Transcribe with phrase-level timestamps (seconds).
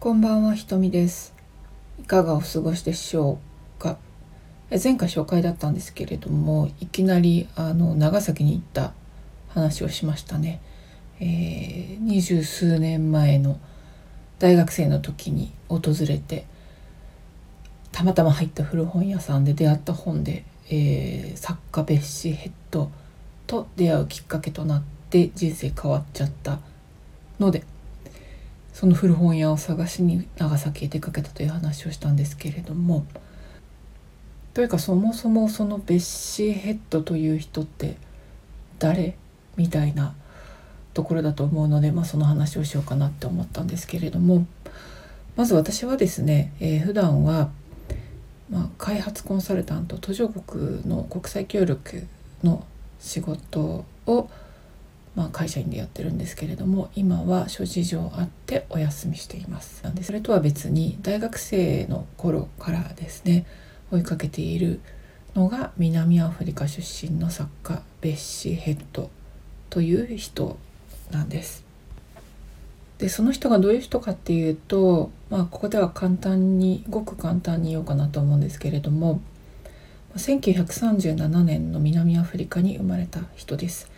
[0.00, 1.34] こんばんはひとみです。
[2.00, 3.38] いかがお過ごしでしょ
[3.78, 3.98] うか。
[4.82, 8.94] 前回紹介だったんですけれどもいきなりあの長崎に行った
[9.48, 10.62] 話をしましたね。
[11.20, 13.60] 二十、数年前の
[14.38, 16.46] 大学生の時に訪れて
[17.92, 22.90] たまたま入った古本屋さんで出会った本で、えー、作家ベッシーヘッド
[23.46, 26.58] と出会うきっかけとなって人生変わっちゃった
[27.38, 27.64] ので
[28.80, 33.04] その古本屋を探しに長崎へ出かけたという話をしたんですけれども
[34.54, 37.98] というかそもそもそのベッシーヘッドという人って
[38.78, 39.18] 誰
[39.58, 40.14] みたいな
[40.94, 44.46] ところだと思うので、まあ、その話をしようかなって思ったんですけれども
[45.36, 47.50] まず私はですね、えー、普段は
[48.48, 52.06] まあ、開発コンサルタント途上国の国際協力
[52.42, 52.66] の
[52.98, 54.28] 仕事を、
[55.20, 63.44] まあ、会社員でやってるんですけれども今は諸事情あってお休みしていますなんでそれとは別に大学生の頃からですね
[63.90, 64.80] 追いかけている
[65.34, 69.10] のが南アフリカ出身の作家ベッシー・ヘッド
[69.68, 70.56] という人
[71.10, 71.64] なんです。
[72.96, 79.20] でその人がどういう人かっていうと、まあ、ここでは簡単にごく簡単に言おうかなと思うんですけれども
[80.16, 83.90] 1937年の南アフリカに生まれた人です。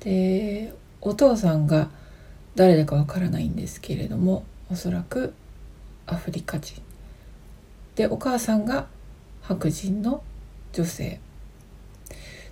[0.00, 1.88] でお父さんが
[2.54, 5.34] 誰だかわからないんですけれどもおそらく
[6.06, 6.80] アフリカ人
[7.94, 8.86] でお母さんが
[9.42, 10.22] 白人の
[10.72, 11.20] 女性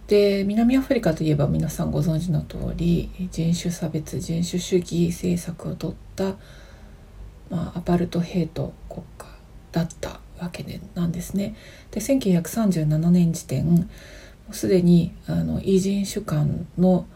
[0.06, 6.36] で南アフリカといえば皆さんご存知の通り人種差別人種主義政策をとった、
[7.50, 9.26] まあ、アパルトヘイト国家
[9.70, 11.56] だったわけでなんですね。
[11.90, 13.90] で1937年時点
[14.50, 17.06] すでにあの異人種間の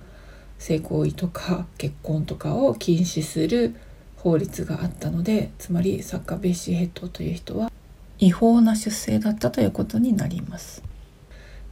[0.62, 3.74] 性行為とか結婚とかを禁止する
[4.16, 7.72] 法律があったのでつまり作家ベッシー・ヘッドという人は
[8.20, 10.84] 違法な出生だったということになります。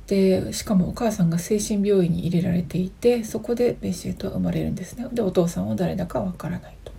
[0.09, 6.93] でしかもお母さんが精神病院に入れられていてそこでベッシーとは生まれるんですねでお父さんは誰だかわからないと。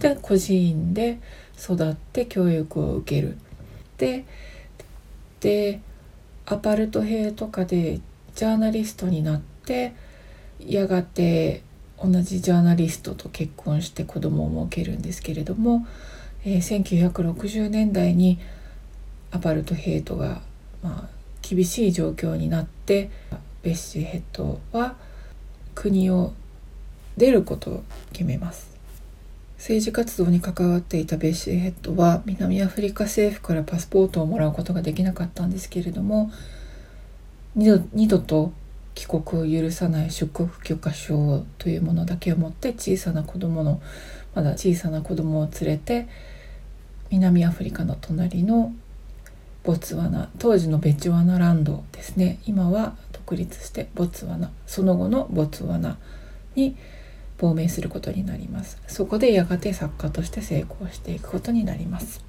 [0.00, 1.20] で孤児院で
[1.56, 3.38] 育って教育を受ける。
[3.96, 4.24] で
[5.38, 5.80] で
[6.46, 8.00] アパルト兵とかで
[8.34, 9.94] ジャーナリストになって
[10.60, 11.62] やがて
[12.02, 15.86] 同じジャーナリストと結婚して子供を設けるんですけれども、
[16.44, 18.38] えー、1960年代に
[19.30, 20.40] アパルトヘイトが、
[20.82, 21.08] まあ、
[21.42, 23.10] 厳しい状況になって
[23.62, 24.96] ベッシーヘッドは
[25.74, 26.32] 国を
[27.16, 28.78] 出ることを決めます。
[29.58, 36.30] 政治活動に関わっていたベッシーヘッドは南アフリカ政府からパスポートをもらうことができなかったんですけれども
[37.56, 38.52] 二度二度と
[38.98, 43.80] 帰国を許さない出国許可証というものだけを持って小さな子供の
[44.34, 46.08] まだ小さな子供を連れて
[47.08, 48.72] 南アフリカの隣の
[49.62, 52.40] ボツワナ当時のベチュワナランドですね。
[52.44, 55.96] 今は独立してボツワナその後のボツワナ
[56.56, 56.76] に
[57.38, 58.82] 亡命することになります。
[58.88, 62.24] そこでやがて作家として成功していくことになります。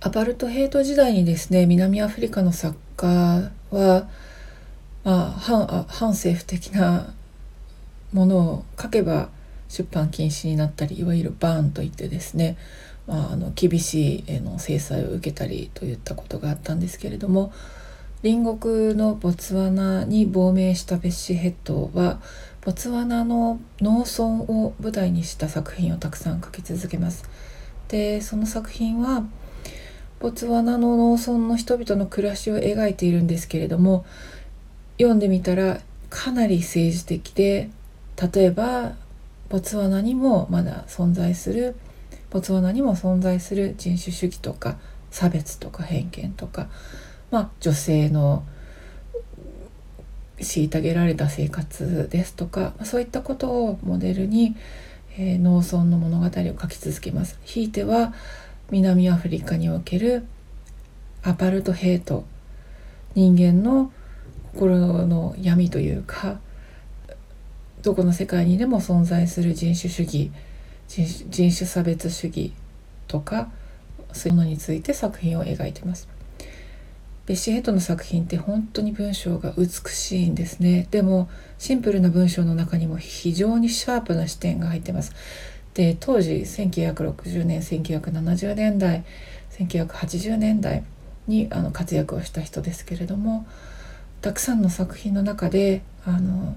[0.00, 4.08] アパルトヘイト時代にですね南アフリカの作家は、
[5.12, 7.14] あ、反反政府的な
[8.12, 9.28] ものを書けば
[9.68, 12.56] 出版禁止になったりいわゆるバーンといってですね
[13.06, 17.52] まあ、あの厳しいの制裁を受けたりといったことがあったんですけれども
[18.22, 22.20] 隣国のボツワナに亡命したベッシヘッドは
[22.62, 27.28] ボツワナの農村を舞台にした作品をたくさん書き続けます。
[27.88, 29.24] でその作品は
[30.18, 34.04] ボツワナの農村の人々の暮らしを描いているんですけれども
[34.98, 35.80] 読んでみたら
[36.10, 37.70] かなり政治的で
[38.32, 38.94] 例えば
[39.48, 41.76] ボツワナにもまだ存在する
[42.30, 44.78] ボツワナにも存在する人種主義とか
[45.10, 46.68] 差別とか偏見とか、
[47.30, 48.44] まあ、女性の
[50.38, 54.56] 虐げられた生活ですとかそういったことをモデルに、
[55.16, 57.38] えー、農村の物語を書き続けます。
[57.44, 58.12] ひいては
[58.70, 60.26] 南アフリカにおける
[61.22, 62.24] アパルトヘイト
[63.14, 63.92] 人間の
[64.56, 66.40] 心の闇というか
[67.82, 70.32] どこの世界にでも存在する人種主義
[70.88, 72.52] 人種差別主義
[73.06, 73.50] とか
[74.12, 76.08] そういうものについて作品を描いてます。
[77.26, 80.86] ベッシーヘッドの作品って本当に文章が美しいんですね。
[80.90, 85.12] でもシンプルな文章の中にも非常にシャープな視点が入ってます。
[85.74, 89.04] で当時1960年1970年代
[89.58, 90.84] 1980年代
[91.26, 93.46] にあの活躍をした人ですけれども
[94.26, 96.56] たくさんの作品の中であの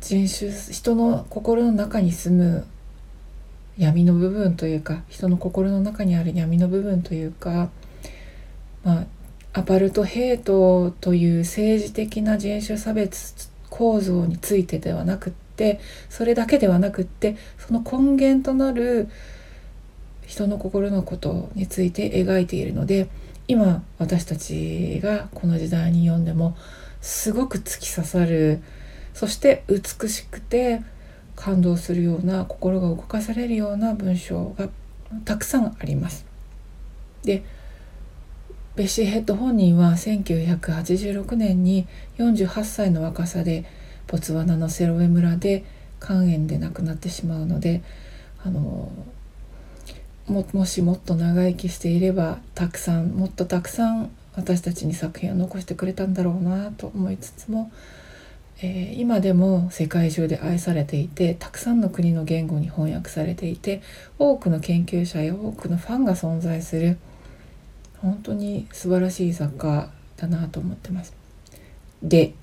[0.00, 2.66] 人種人の心の中に住む
[3.76, 7.68] 闇の部分というか人の心の中にある闇の部分というか、
[8.82, 9.06] まあ、
[9.52, 19.10] アパルトヘイトという政治的な人種差別構造についてではなくってそれだけではなくってその根源となる
[20.26, 23.10] 人の心のことについて描いているので
[23.48, 26.56] 今私たちがこの時代に読んでも
[27.00, 28.62] すごく突き刺さる
[29.14, 30.82] そして美しくて
[31.36, 34.68] 感動するような心が動かされるような文章が
[35.24, 36.24] たくさんあります。
[37.24, 37.42] で
[38.76, 41.86] ベッシーヘッド本人は1986年に
[42.18, 43.64] 48歳の若さで
[44.06, 45.64] ボツワナのセロウェ村で
[46.00, 47.82] 肝炎で亡くなってしまうので
[48.44, 48.90] あの
[50.26, 57.70] ももしもっと長生きしていればたくさんもっとたくさん私たちに作品を残してくれたんだろうなと思いつつも、
[58.62, 63.82] えー、今でも世界中で愛されていてたくさんの国の言語に翻訳されていて
[64.18, 66.98] 多くの研究者や多くのファンが存在する
[67.98, 71.14] 本当に素晴らしい作家だなと思ってます。
[72.02, 72.34] で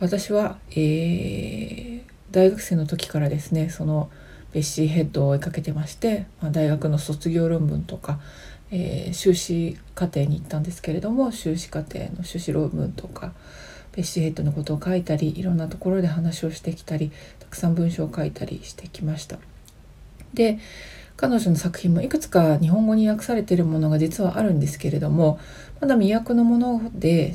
[0.00, 4.10] 私は、えー、大学生の時からですねその
[4.52, 8.20] ベッシーヘッドを追いかけてまして、まあ、大学の卒業論文とか、
[8.70, 13.32] えー、修士課程に行ったんですけれども修士課程の修士論文とか
[13.92, 19.38] ベッシーヘッドのことを書いたりいろんなところで話をしてきたりたくさん文章を書いたりしてきました。
[20.34, 20.58] で
[21.16, 25.38] 彼女の作品もいくつか日本語に訳されているものが実はあるんですけれども
[25.80, 27.34] まだ未訳のもので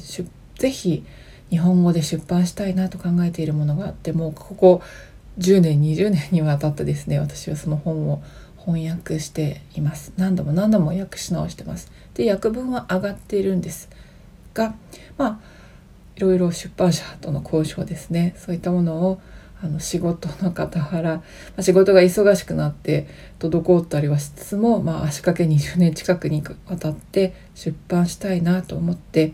[0.56, 1.06] ぜひ
[1.50, 4.82] 日本語で出版したいなと考えているものがあってもここ
[5.38, 8.24] 10年20年にわたってですね私はその本を
[8.58, 10.12] 翻訳しています。
[10.18, 11.92] 何度も何度も訳し直してます。
[12.16, 13.90] で訳文は上がっているんです。
[14.54, 14.76] が
[15.18, 15.40] まあ
[16.18, 18.36] いろいろ出版社との交渉ですね。
[18.38, 19.22] そういったものを
[19.62, 21.24] あの仕事の傍ら、ま
[21.58, 23.08] あ、仕事が忙しくなって
[23.40, 29.34] 滞ったりはしつつも、まあ、足掛け20年近くにわたって出版したいなと思って、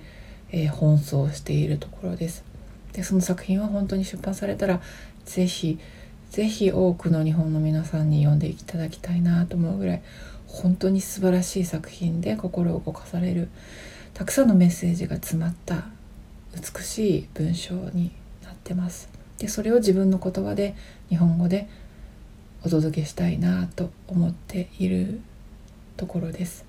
[0.51, 2.52] えー、奔走しているところです。
[2.93, 4.81] でその作品は本当に出版されたら
[5.25, 5.79] 是非
[6.31, 10.01] 是非多くの日本の皆さんに読んでいただきたいなと思うぐらい
[10.47, 13.49] 本当に素晴らしい作品で心を動かされる
[14.13, 15.85] たくさんのメッセージが詰まった
[16.55, 18.11] 美しい文章に
[18.43, 19.09] なってます。
[19.39, 20.75] でそれを自分の言葉で
[21.09, 21.67] 日本語で
[22.63, 25.19] お届けしたいなと思っている
[25.97, 26.65] ところです。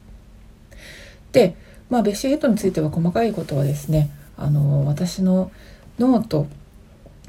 [1.32, 1.54] で
[1.90, 5.50] まあベッシーヘッドについては細かいことはですねあの私の
[5.98, 6.48] ノート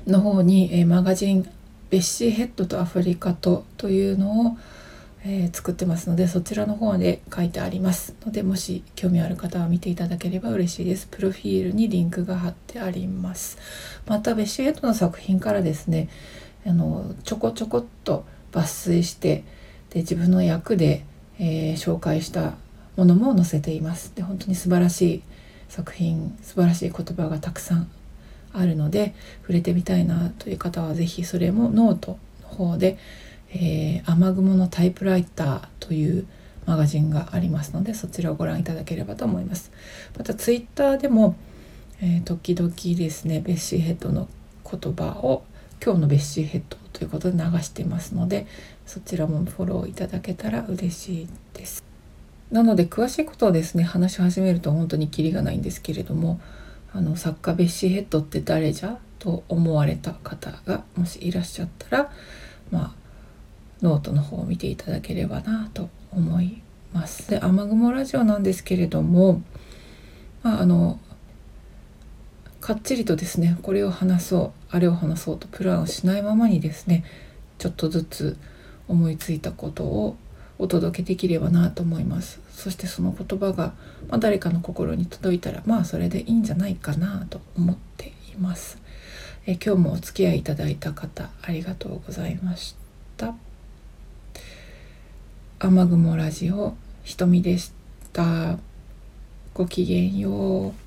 [0.08, 1.48] の方に、え、マガジン
[1.92, 4.58] 「ベッシーヘッドとアフリカと」というのを、
[5.24, 8.16] えー、作ってますのでそちらの方で書いてあります。
[8.26, 11.08] のでもし興味ある方は見ていただければ嬉しいです。
[11.12, 13.58] プロフィールにリンクが貼ってあります。
[14.08, 16.10] またベッシーヘッドの作品からですね
[16.66, 19.44] あのちょこちょこっと抜粋して
[19.92, 21.06] で自分の訳で、
[21.40, 22.56] えー、紹介した
[22.98, 24.12] ものも載せています。
[24.16, 25.24] で本当に素晴らしい
[25.70, 27.88] 作品素晴らしい言葉がたくさん
[28.57, 32.98] あるので触れてみたいなという方は是非それもノートの方で、
[33.52, 36.28] えー、雨雲のタイプライターという
[36.66, 39.72] マガジンがありますのでそちらをご覧いただければと思います。
[40.18, 41.36] またツイッターでも、
[42.02, 44.28] えー、時々ですねベッシーヘッドの
[44.69, 45.44] 言葉を
[45.84, 48.48] 今日のベッシーヘッドということで流していますので
[48.86, 51.83] そちらもフォローいただけたら嬉しいです。
[52.52, 56.40] なので詳しいことをですね話し始めると本当にキリがないんですけれども
[56.95, 62.11] あの作家ベッシーヘッドって誰じゃと思われた方がもしいらっしゃったら
[62.71, 62.94] まあ
[63.81, 66.61] ノートの方を見ていただければなと思い
[66.94, 67.30] ます。
[67.30, 69.42] で雨雲ラジオなんですけれども
[70.42, 70.97] まああの
[72.61, 77.04] かっちりとですねこれを話そうあれを話そうとプランをしないままにですね
[77.57, 78.37] ちょっとずつ
[78.87, 80.16] 思いついたことを
[80.57, 82.40] お届けできればなと思います。
[82.52, 83.74] そしてその言葉が、
[84.07, 88.78] まあ、誰かの心に届いたらまあそれでいいんじゃないかなと思っています。
[89.45, 92.76] え今日もお付き合いいただいた方ありがとうございまし
[93.18, 93.35] た。
[95.59, 97.71] 雨雲ラジオひとみでし
[98.14, 98.57] た。
[99.54, 100.84] ごきげんよう。